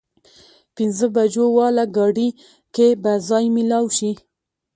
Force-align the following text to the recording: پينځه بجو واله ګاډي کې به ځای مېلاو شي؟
پينځه 0.75 1.07
بجو 1.15 1.43
واله 1.57 1.85
ګاډي 1.95 2.29
کې 2.75 2.87
به 3.03 3.11
ځای 3.29 3.45
مېلاو 3.55 3.85
شي؟ 3.97 4.11